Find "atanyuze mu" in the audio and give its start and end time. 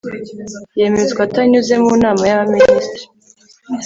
1.27-1.93